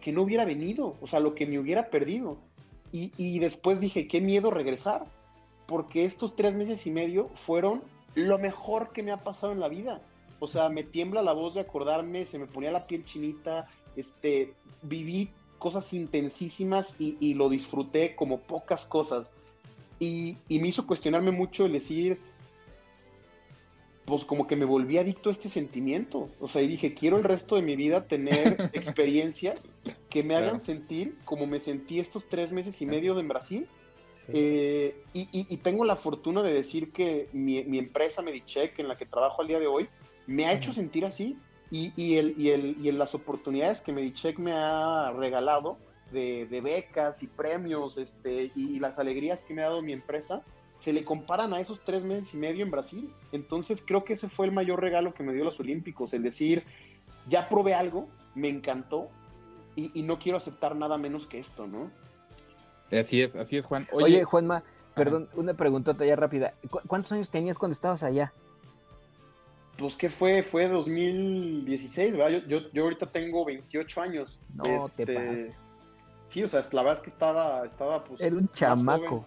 [0.00, 2.38] que no hubiera venido, o sea, lo que me hubiera perdido.
[2.90, 5.04] Y, y después dije, qué miedo regresar,
[5.66, 7.82] porque estos tres meses y medio fueron
[8.14, 10.00] lo mejor que me ha pasado en la vida.
[10.40, 14.54] O sea, me tiembla la voz de acordarme, se me ponía la piel chinita, este,
[14.82, 19.28] viví cosas intensísimas y, lo disfruté como pocas cosas.
[20.00, 22.18] Y, me hizo cuestionarme mucho el decir,
[24.04, 26.30] pues como que me volví adicto a este sentimiento.
[26.40, 29.68] O sea, y dije, quiero el resto de mi vida tener experiencias
[30.08, 33.68] que me hagan sentir como me sentí estos tres meses y medio en Brasil.
[34.30, 39.06] Eh, y, tengo la fortuna de decir que mi, mi empresa Medicheck, en la que
[39.06, 39.88] trabajo al día de hoy,
[40.26, 41.36] me ha hecho sentir así.
[41.70, 45.76] Y, y, el, y, el, y las oportunidades que Medicheck me ha regalado
[46.12, 50.42] de, de, becas y premios este, y, las alegrías que me ha dado mi empresa,
[50.78, 53.12] se le comparan a esos tres meses y medio en Brasil.
[53.32, 56.64] Entonces creo que ese fue el mayor regalo que me dio los Olímpicos, el decir,
[57.28, 59.08] ya probé algo, me encantó
[59.76, 61.90] y, no quiero aceptar nada menos que esto, ¿no?
[62.90, 63.86] Así es, así es, Juan.
[63.92, 64.64] Oye, Juanma,
[64.96, 66.54] perdón, una preguntota ya rápida.
[66.88, 68.32] ¿Cuántos años tenías cuando estabas allá?
[69.78, 72.42] pues que fue, fue 2016, ¿verdad?
[72.48, 74.40] Yo, yo, ahorita tengo 28 años.
[74.52, 75.64] No te este, pases.
[76.28, 78.20] Sí, o sea, la verdad es que estaba, estaba pues.
[78.20, 79.26] Era un chamaco.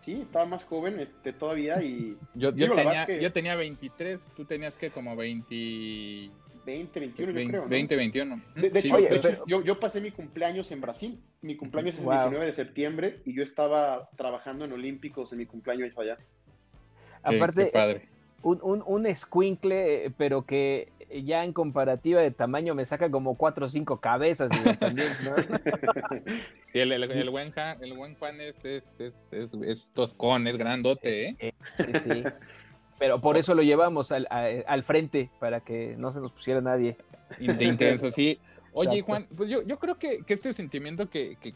[0.00, 2.16] Sí, estaba más joven este, todavía y...
[2.34, 6.30] Yo, yo, tenía, yo tenía 23, tú tenías que como 20...
[6.64, 7.62] 20, 21, 20, yo creo.
[7.62, 7.68] ¿no?
[7.68, 8.42] 20, 21.
[8.54, 11.20] De, de hecho, de hecho yo, yo, pasé mi cumpleaños en Brasil.
[11.42, 12.14] Mi cumpleaños es el wow.
[12.14, 16.16] 19 de septiembre y yo estaba trabajando en Olímpicos en mi cumpleaños allá.
[16.16, 18.08] Sí, Aparte, padre.
[18.42, 23.66] Un, un, un escuincle, pero que ya en comparativa de tamaño me saca como 4
[23.66, 25.34] o 5 cabezas también, ¿no?
[26.72, 31.28] El, el, el, buen, el buen Juan es, es, es, es, es toscón, es grandote,
[31.28, 31.36] ¿eh?
[31.40, 31.52] eh
[32.02, 32.24] sí.
[32.98, 36.60] Pero por eso lo llevamos al, a, al, frente, para que no se nos pusiera
[36.60, 36.96] nadie.
[37.38, 38.38] De intenso, sí.
[38.72, 41.54] Oye, Juan, pues yo, yo creo que, que este sentimiento que, que,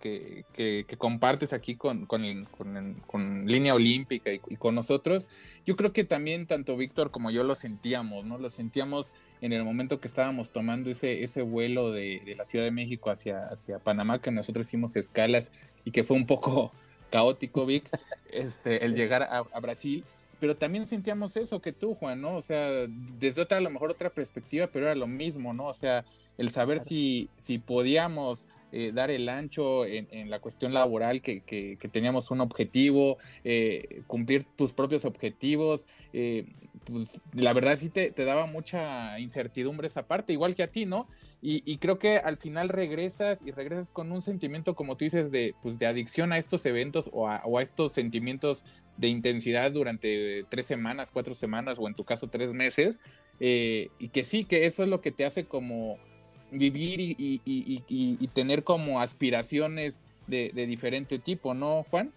[0.00, 5.28] que, que compartes aquí con, con, con, con Línea Olímpica y, y, con nosotros,
[5.66, 8.38] yo creo que también tanto Víctor como yo lo sentíamos, ¿no?
[8.38, 12.64] Lo sentíamos en el momento que estábamos tomando ese, ese vuelo de, de la Ciudad
[12.64, 15.50] de México hacia, hacia Panamá, que nosotros hicimos escalas
[15.84, 16.72] y que fue un poco
[17.10, 17.90] caótico, Vic,
[18.32, 20.04] este, el llegar a, a Brasil
[20.40, 22.36] pero también sentíamos eso que tú, Juan, ¿no?
[22.36, 25.66] O sea, desde otra, a lo mejor otra perspectiva, pero era lo mismo, ¿no?
[25.66, 26.02] O sea,
[26.38, 26.88] el saber claro.
[26.88, 31.88] si, si podíamos eh, dar el ancho en, en, la cuestión laboral, que, que, que
[31.88, 36.46] teníamos un objetivo, eh, cumplir tus propios objetivos, eh,
[36.84, 40.86] pues la verdad sí te, te, daba mucha incertidumbre esa parte, igual que a ti,
[40.86, 41.08] ¿no?
[41.42, 45.32] Y, y, creo que al final regresas y regresas con un sentimiento, como tú dices,
[45.32, 48.64] de, pues, de adicción a estos eventos o a, o a estos sentimientos
[48.98, 53.00] de intensidad durante tres semanas, cuatro semanas o en tu caso tres meses.
[53.40, 55.96] Y que sí, que eso es lo que te hace como
[56.50, 62.12] vivir y, y, y, y tener como aspiraciones de, de, diferente tipo, ¿no, Juan?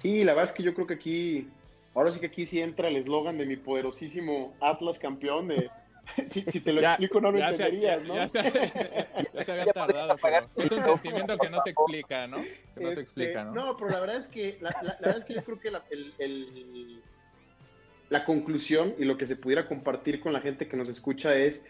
[0.00, 1.48] Sí, la verdad es que yo creo que aquí,
[1.94, 5.70] ahora sí que aquí sí entra el eslogan de mi poderosísimo Atlas campeón de
[6.26, 8.14] si, si, te lo ya, explico no lo entenderías, se, ¿no?
[8.14, 12.38] Ya se, ya se había tardado, pero es un sentimiento que no se explica, ¿no?
[12.38, 13.52] Que no este, se explica, ¿no?
[13.52, 15.70] No, pero la verdad es que, la, la, la verdad es que yo creo que
[15.70, 17.02] la, el, el,
[18.10, 21.64] la conclusión y lo que se pudiera compartir con la gente que nos escucha es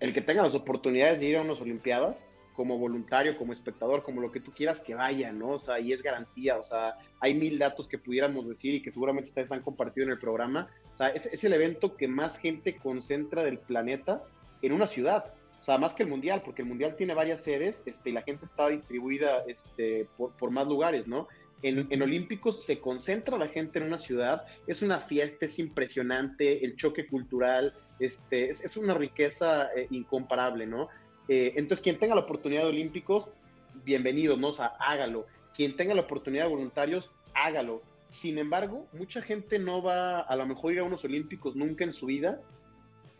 [0.00, 2.26] el que tenga las oportunidades de ir a unas Olimpiadas,
[2.58, 5.50] como voluntario, como espectador, como lo que tú quieras que vaya, ¿no?
[5.50, 8.90] O sea, y es garantía, o sea, hay mil datos que pudiéramos decir y que
[8.90, 10.68] seguramente ustedes han compartido en el programa.
[10.94, 14.24] O sea, es, es el evento que más gente concentra del planeta
[14.60, 15.32] en una ciudad.
[15.60, 18.22] O sea, más que el Mundial, porque el Mundial tiene varias sedes este, y la
[18.22, 21.28] gente está distribuida este, por, por más lugares, ¿no?
[21.62, 26.64] En, en, Olímpicos se concentra la gente en una ciudad, es una fiesta, es impresionante,
[26.64, 30.88] el choque cultural, este, es, es una riqueza eh, incomparable, ¿no?
[31.28, 33.30] Eh, entonces, quien tenga la oportunidad de Olímpicos,
[33.84, 34.48] bienvenido, ¿no?
[34.48, 35.26] O hágalo.
[35.54, 37.80] Quien tenga la oportunidad de voluntarios, hágalo.
[38.08, 41.92] Sin embargo, mucha gente no va a lo mejor ir a unos Olímpicos nunca en
[41.92, 42.40] su vida.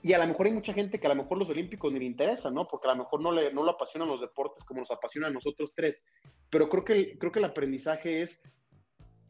[0.00, 2.04] Y a lo mejor hay mucha gente que a lo mejor los Olímpicos ni le
[2.06, 2.66] interesa, ¿no?
[2.66, 5.34] Porque a lo mejor no le, no le apasionan los deportes como nos apasionan a
[5.34, 6.06] nosotros tres.
[6.48, 8.40] Pero creo que, creo que el aprendizaje es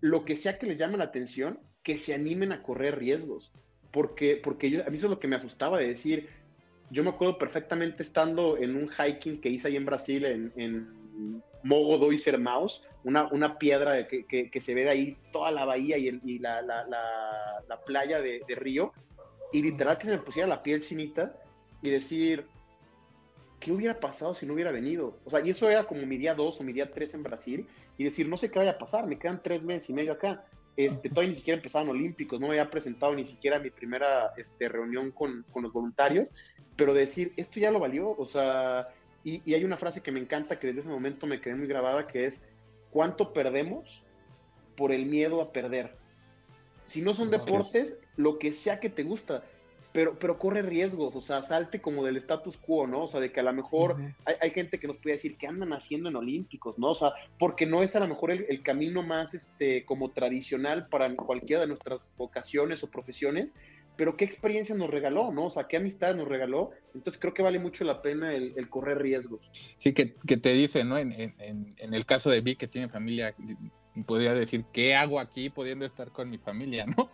[0.01, 3.51] lo que sea que les llame la atención, que se animen a correr riesgos.
[3.91, 6.29] Porque, porque yo, a mí eso es lo que me asustaba de decir,
[6.91, 11.43] yo me acuerdo perfectamente estando en un hiking que hice ahí en Brasil, en, en
[11.63, 15.99] Mogo Maus, una, una piedra que, que, que, se ve de ahí toda la bahía
[15.99, 18.93] y, el, y la, la, la, la, playa de, de, Río,
[19.53, 21.35] y literal que se me pusiera la piel chinita
[21.83, 22.47] y decir,
[23.61, 25.19] ¿qué hubiera pasado si no hubiera venido?
[25.25, 27.67] O sea, y eso era como mi día 2 o mi día 3 en Brasil,
[27.97, 30.45] y decir, no sé qué vaya a pasar, me quedan tres meses y medio acá.
[30.79, 34.69] Este, todavía ni siquiera empezaron olímpicos, no me había presentado ni siquiera mi primera este,
[34.69, 36.33] reunión con, con los voluntarios,
[36.77, 38.87] pero decir, esto ya lo valió, o sea,
[39.25, 41.67] y, y, hay una frase que me encanta que desde ese momento me quedé muy
[41.67, 42.49] grabada, que es,
[42.93, 44.05] ¿cuánto perdemos
[44.77, 45.95] por el miedo a perder?
[46.85, 49.43] Si no son deportes, lo que sea que te gusta,
[49.93, 53.05] pero, pero corre riesgos, o sea, salte como del status quo, ¿no?
[53.05, 54.15] O sea, de que a lo mejor uh -huh.
[54.27, 56.91] hay, hay, gente que nos puede decir, ¿qué andan haciendo en Olímpicos, no?
[56.91, 60.89] O sea, porque no es a lo mejor el, el camino más, este, como tradicional
[60.89, 63.55] para cualquiera de nuestras vocaciones o profesiones,
[63.99, 65.47] pero qué experiencia nos regaló, ¿no?
[65.47, 66.71] O sea, qué amistad nos regaló.
[66.95, 69.41] Entonces creo que vale mucho la pena el, el correr riesgos.
[69.77, 70.97] Sí, que, que te dice, ¿no?
[70.99, 73.35] En, en, en, el caso de Vic, que tiene familia,
[74.07, 77.11] podría decir, ¿qué hago aquí pudiendo estar con mi familia, ¿no?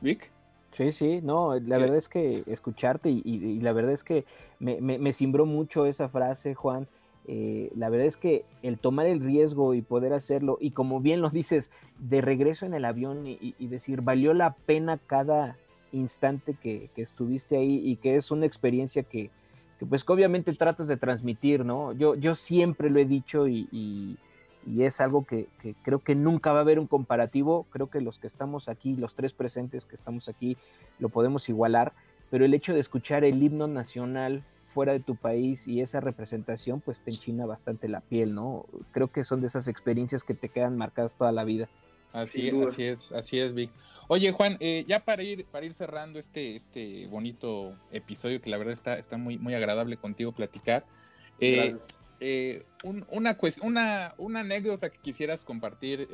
[0.00, 0.30] Vic.
[0.72, 4.24] Sí, sí, no, la verdad es que escucharte y, y, y la verdad es que
[4.60, 5.12] me, me,
[5.46, 6.86] mucho esa frase, Juan.
[7.26, 11.20] Eh, la verdad es que el tomar el riesgo y poder hacerlo, y como bien
[11.20, 15.56] lo dices, de regreso en el avión y, y decir, valió la pena cada,
[15.92, 19.30] instante que, que, estuviste ahí y que es una experiencia que,
[19.78, 21.92] que, pues que obviamente tratas de transmitir, ¿no?
[21.92, 24.16] Yo, yo siempre lo he dicho y,
[24.66, 28.00] y, es algo que, que, creo que nunca va a haber un comparativo, creo que
[28.00, 30.56] los que estamos aquí, los tres presentes que estamos aquí,
[30.98, 31.92] lo podemos igualar,
[32.30, 34.42] pero el hecho de escuchar el himno nacional
[34.74, 38.66] fuera de tu país y esa representación pues te enchina bastante la piel, ¿no?
[38.92, 41.68] Creo que son de esas experiencias que te quedan marcadas toda la vida.
[42.12, 43.70] Así, así es, así es, Vic.
[44.08, 48.56] Oye, Juan, eh, ya para ir, para ir cerrando este, este bonito episodio, que la
[48.56, 50.86] verdad está, está muy, muy agradable contigo platicar.
[51.38, 51.76] Eh,
[52.20, 56.08] eh, una, una, una anécdota que quisieras compartir,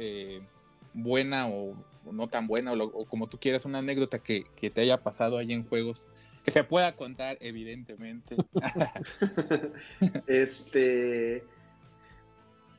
[0.92, 1.74] buena o,
[2.12, 5.52] no tan buena, o, como tú quieras, una anécdota que, que, te haya pasado ahí
[5.52, 6.12] en juegos,
[6.44, 8.36] que se pueda contar, evidentemente.
[10.26, 11.44] este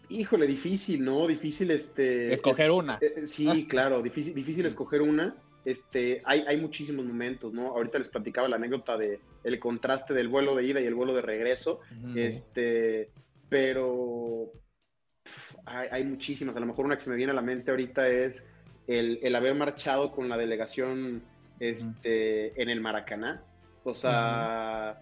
[0.10, 1.28] Híjole, difícil, ¿no?
[1.28, 2.34] Difícil este.
[2.34, 2.98] Escoger una.
[3.02, 5.36] Eh, eh, sí, claro, difícil, difícil escoger una.
[5.66, 7.70] Este, hay, hay muchísimos momentos, ¿no?
[7.70, 11.14] Ahorita les platicaba la anécdota de el contraste del vuelo de ida y el vuelo
[11.14, 11.82] de regreso.
[12.16, 13.10] Este,
[13.50, 14.52] pero
[15.66, 16.56] hay, muchísimas.
[16.56, 18.46] A lo mejor una que se me viene a la mente ahorita es
[18.88, 21.24] el, haber marchado con la delegación
[21.60, 23.44] este, en el Maracaná.
[23.84, 25.00] O sea,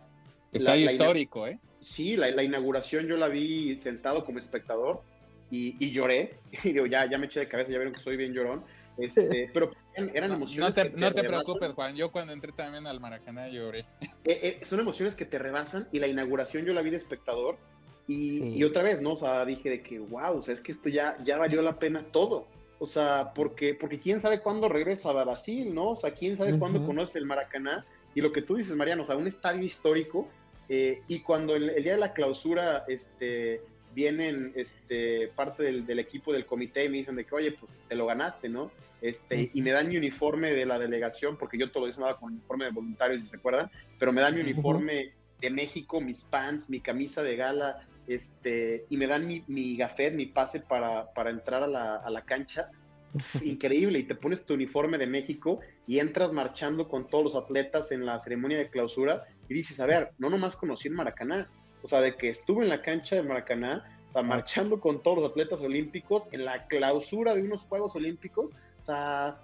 [0.54, 1.58] Está histórico, ¿eh?
[1.80, 5.02] Sí, la, inauguración yo la vi sentado como espectador
[5.50, 6.36] y, lloré.
[6.64, 8.64] Y digo, ya, ya me eché de cabeza, ya vieron que soy bien llorón.
[8.98, 10.76] Este, pero eran, emociones.
[10.76, 11.96] No te, no te preocupes, Juan.
[11.96, 13.80] Yo cuando entré también al Maracaná lloré.
[14.00, 17.58] Eh, eh, son emociones que te rebasan y la inauguración yo la vi de espectador.
[18.06, 19.14] Y, y, otra vez, ¿no?
[19.14, 21.80] O sea, dije de que, wow, o sea, es que esto ya, ya valió la
[21.80, 22.48] pena todo.
[22.80, 25.92] O sea, porque, porque quién sabe cuándo regresa a Brasil, ¿no?
[25.92, 27.86] O sea, quién sabe cuándo conoce el Maracaná.
[28.14, 30.28] Y lo que tú dices, Mariano, o sea, un estadio histórico
[30.70, 33.62] eh, y cuando el, día de la clausura este,
[33.94, 37.96] vienen este, parte del, equipo del comité y me dicen de que, oye, pues te
[37.96, 38.72] lo ganaste, ¿no?
[39.02, 42.34] Este, y me dan mi uniforme de la delegación, porque yo todo eso nada con
[42.34, 46.70] uniforme de voluntarios, si se acuerdan, pero me dan mi uniforme de México, mis pants,
[46.70, 51.30] mi camisa de gala, este, y me dan mi, mi gafet, mi pase para, para
[51.30, 52.70] entrar a la, a la cancha.
[53.44, 57.92] Increíble, y te pones tu uniforme de México y entras marchando con todos los atletas
[57.92, 61.48] en la ceremonia de clausura y dices, a ver, no nomás conocí el Maracaná,
[61.84, 65.18] o sea, de que estuve en la cancha de Maracaná, o sea, marchando con todos
[65.18, 69.38] los atletas olímpicos en la clausura de unos Juegos Olímpicos, o sea,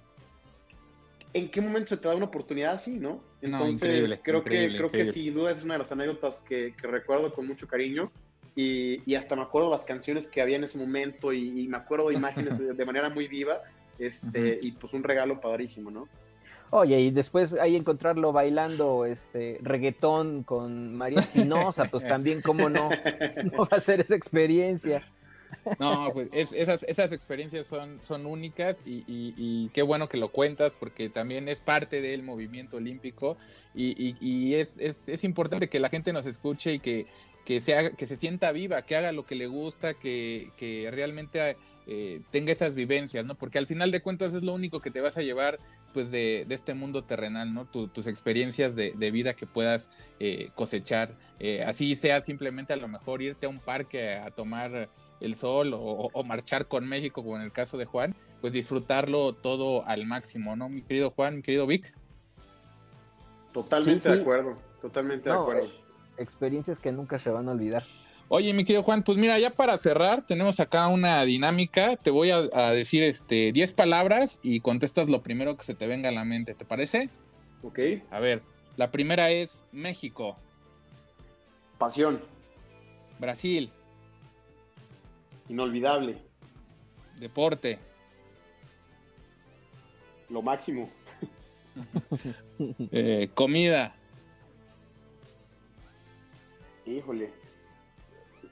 [1.33, 3.21] ¿en qué momento se te da una oportunidad así, no?
[3.41, 7.47] Entonces, creo, que, creo que sin duda es una de las anécdotas que, recuerdo con
[7.47, 8.11] mucho cariño.
[8.55, 12.15] Y, hasta me acuerdo las canciones que había en ese momento y, me acuerdo de
[12.15, 13.61] imágenes de, manera muy viva
[13.97, 16.07] este, y pues un regalo padrísimo, ¿no?
[16.71, 22.89] Oye, y después ahí encontrarlo bailando este reggaetón con María Espinosa, pues también, ¿cómo no?
[23.51, 25.01] No va a ser esa experiencia.
[25.79, 31.09] No, pues esas, esas experiencias son, son únicas y, qué bueno que lo cuentas porque
[31.09, 33.37] también es parte del movimiento olímpico
[33.73, 37.05] y, es, es, importante que la gente nos escuche y que,
[37.45, 41.57] que, se, que se sienta viva, que haga lo que le gusta, que, que realmente
[41.91, 43.33] eh, tenga esas vivencias, ¿no?
[43.33, 45.57] Porque al final de cuentas es lo único que te vas a llevar,
[45.91, 47.65] pues, de, este mundo terrenal, ¿no?
[47.65, 51.17] tus experiencias de, vida que puedas eh, cosechar.
[51.39, 54.87] Eh, así sea simplemente a lo mejor irte a un parque a tomar
[55.19, 59.83] el sol o, marchar con México, como en el caso de Juan, pues disfrutarlo todo
[59.87, 60.69] al máximo, ¿no?
[60.69, 61.91] Mi querido Juan, mi querido Vic.
[63.51, 65.69] Totalmente de acuerdo, totalmente de acuerdo.
[66.17, 67.81] Experiencias que nunca se van a olvidar.
[68.31, 71.95] Oye, mi querido Juan, pues mira, ya para cerrar, tenemos acá una dinámica.
[71.95, 72.41] Te voy a,
[72.73, 76.53] decir este 10 palabras y contestas lo primero que se te venga a la mente,
[76.53, 77.09] ¿te parece?
[77.63, 77.79] Ok.
[78.11, 78.43] A ver,
[78.77, 80.35] la primera es México.
[81.79, 82.21] Pasión.
[83.17, 83.71] Brasil.
[85.49, 86.21] Inolvidable.
[87.19, 87.79] Deporte.
[90.29, 90.89] Lo máximo.
[92.91, 93.95] Eh, comida.
[96.85, 97.31] Híjole.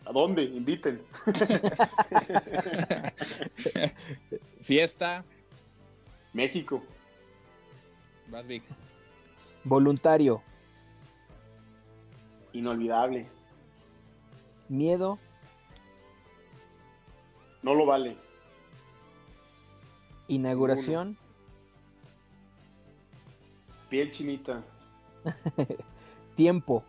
[0.07, 0.43] ¿A dónde?
[0.43, 1.01] Inviten.
[4.61, 5.25] Fiesta.
[6.31, 6.81] México.
[8.29, 8.45] Vas,
[9.65, 10.41] Voluntario.
[12.53, 13.27] Inolvidable.
[14.69, 15.19] Miedo.
[17.61, 18.15] No lo vale.
[20.29, 21.17] Inauguración.
[23.89, 24.63] Piel chinita.
[26.37, 26.85] Tiempo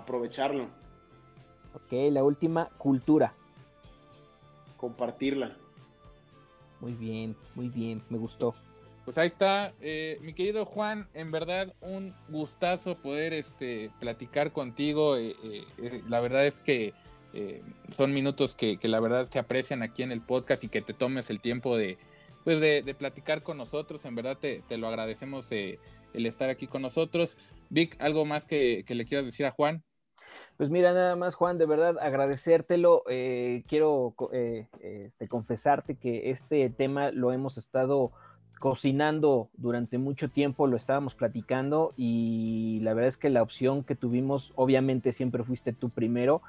[0.00, 0.68] aprovecharlo.
[1.74, 3.34] Ok, la última, cultura.
[4.76, 5.56] Compartirla.
[6.80, 8.54] Muy bien, muy bien, me gustó.
[9.04, 15.16] Pues ahí está, eh, mi querido Juan, en verdad un gustazo poder este, platicar contigo.
[15.16, 16.94] Eh, eh, la verdad es que
[17.90, 21.30] son minutos que, la verdad se aprecian aquí en el podcast y que te tomes
[21.30, 21.96] el tiempo de,
[22.44, 24.04] pues de, platicar con nosotros.
[24.04, 25.78] En verdad te, te lo agradecemos el
[26.12, 27.36] estar aquí con nosotros.
[27.68, 29.84] Vic, ¿algo más que, que le quieras decir a Juan?
[30.56, 33.02] Pues mira, nada más, Juan, de verdad agradecértelo.
[33.08, 38.12] Eh, quiero eh, este, confesarte que este tema lo hemos estado
[38.60, 43.94] cocinando durante mucho tiempo, lo estábamos platicando y la verdad es que la opción que
[43.94, 46.42] tuvimos, obviamente siempre fuiste tú primero,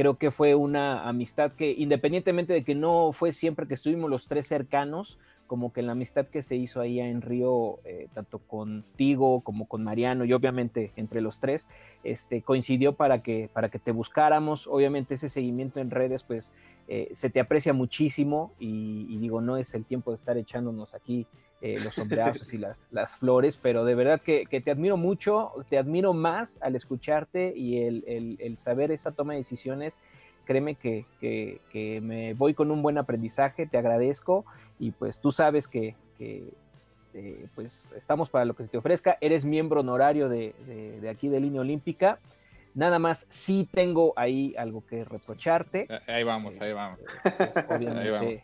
[0.00, 4.28] creo que fue una amistad que independientemente de que no fue siempre que estuvimos los
[4.28, 9.42] tres cercanos, como que la amistad que se hizo ahí en Río, eh, tanto contigo
[9.42, 11.68] como con Mariano y obviamente entre los tres,
[12.02, 14.66] este, coincidió para que, para que te buscáramos.
[14.68, 16.50] Obviamente ese seguimiento en redes, pues
[16.88, 21.26] eh, se te aprecia muchísimo y, digo, no es el tiempo de estar echándonos aquí
[21.60, 25.78] eh, los sombreazos y las, las, flores, pero de verdad que, te admiro mucho, te
[25.78, 30.00] admiro más al escucharte y el, el, el saber esa toma de decisiones
[30.50, 34.44] créeme que, me voy con un buen aprendizaje, te agradezco
[34.80, 39.44] y pues tú sabes que, eh, pues estamos para lo que se te ofrezca, eres
[39.44, 40.52] miembro honorario de,
[41.08, 42.18] aquí de Línea Olímpica.
[42.74, 45.86] Nada más, sí tengo ahí algo que reprocharte.
[46.08, 47.00] Ahí vamos, ahí vamos.
[47.22, 48.42] Pues, obviamente,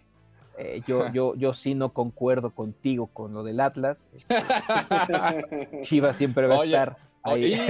[0.58, 4.08] eh, yo, yo, yo sí no concuerdo contigo con lo del Atlas.
[4.16, 7.60] Este, Chivas siempre va a estar ahí.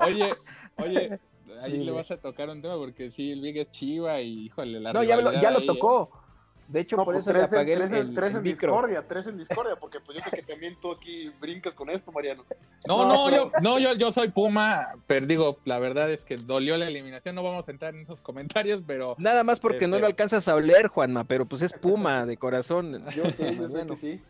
[0.00, 0.32] Oye,
[0.76, 1.18] oye,
[1.62, 4.80] ahí le vas a tocar un tema porque sí, el Big es chiva y híjole,
[4.80, 6.10] la No, ya lo, ya lo tocó.
[6.12, 6.24] ¿eh?
[6.68, 9.36] De hecho, por pues eso tres, le apagué tres, el, tres en discordia, tres en
[9.36, 12.44] discordia, porque pues yo sé que también tú aquí brincas con esto, Mariano.
[12.86, 16.76] No, no, yo, no yo, yo soy Puma, pero digo, la verdad es que dolió
[16.76, 19.16] la eliminación, no vamos a entrar en esos comentarios, pero...
[19.18, 22.36] Nada más porque no lo este alcanzas a oler, Juanma, pero pues es Puma de
[22.36, 23.04] corazón.
[23.16, 24.20] Yo sé, yo sé que sí.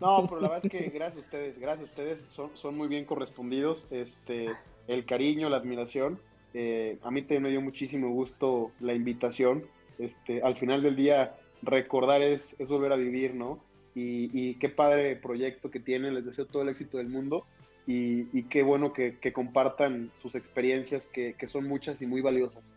[0.00, 2.88] No, pero la verdad es que gracias a ustedes, gracias a ustedes, son, son muy
[2.88, 4.48] bien correspondidos, este,
[4.88, 6.18] el cariño, la admiración,
[6.54, 9.64] eh, a mí también me dio muchísimo gusto la invitación.
[9.98, 13.62] Este, al final del día, recordar es, es volver a vivir, ¿no?
[13.94, 17.44] Y, qué padre proyecto que tienen, les deseo todo el éxito del mundo
[17.86, 22.74] y, qué bueno que, compartan sus experiencias, que, son muchas y muy valiosas.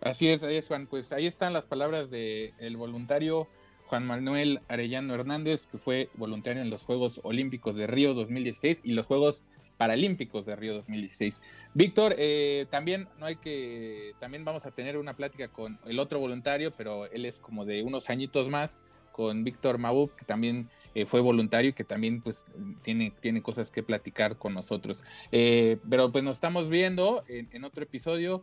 [0.00, 3.48] Así es, ahí es Juan, pues ahí están las palabras del el voluntario
[3.86, 8.92] Juan Manuel Arellano Hernández, que fue voluntario en los Juegos Olímpicos de Río 2016 y
[8.92, 9.44] los Juegos
[9.76, 11.42] Paralímpicos de Río 2016.
[11.74, 16.18] Víctor, eh, también no hay que, también vamos a tener una plática con el otro
[16.18, 18.82] voluntario, pero él es como de unos añitos más,
[19.12, 22.42] con Víctor Mabub, que también eh, fue voluntario y que también pues
[22.80, 25.04] tiene, tiene cosas que platicar con nosotros.
[25.30, 28.42] Eh, pero pues nos estamos viendo en, otro episodio.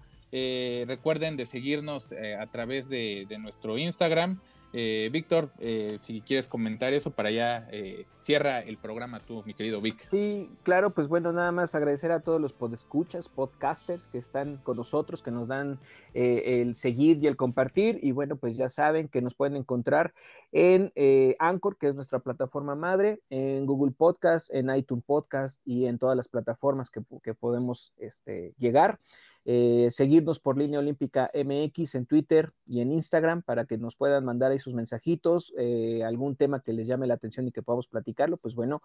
[0.87, 4.39] Recuerden de seguirnos a través de, nuestro Instagram.
[4.75, 9.53] Eh, Víctor, eh, si quieres comentar eso para ya eh, cierra el programa tú, mi
[9.53, 10.09] querido Vic.
[10.09, 14.77] Sí, claro, pues bueno, nada más agradecer a todos los podescuchas, podcasters que están con
[14.77, 15.79] nosotros, que nos dan
[16.15, 17.99] el seguir y el compartir.
[18.01, 20.13] Y bueno, pues ya saben que nos pueden encontrar
[20.51, 20.91] en
[21.37, 26.17] Anchor, que es nuestra plataforma madre, en Google Podcast, en iTunes Podcast y en todas
[26.17, 28.99] las plataformas que, que podemos este, llegar.
[29.45, 34.23] Eh, seguirnos por Línea Olímpica MX en Twitter y en Instagram para que nos puedan
[34.23, 37.87] mandar ahí sus mensajitos, eh, algún tema que les llame la atención y que podamos
[37.87, 38.37] platicarlo.
[38.37, 38.81] Pues bueno,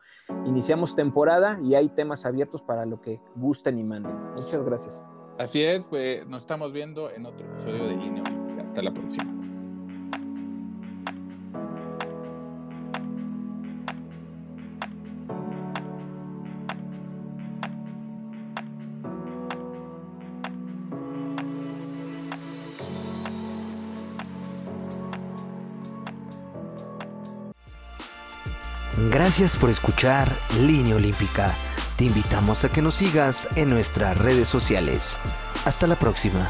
[0.47, 4.17] iniciamos temporada y hay temas abiertos para lo que gusten y manden.
[4.35, 5.09] Muchas gracias.
[5.39, 8.63] Así es, pues nos estamos viendo en otro episodio de Línea Olímpica.
[8.63, 9.38] Hasta la próxima.
[29.19, 31.53] Gracias por escuchar Línea Olímpica.
[31.97, 35.19] Te invitamos a que nos sigas en nuestras redes sociales.
[35.65, 36.49] Hasta la próxima.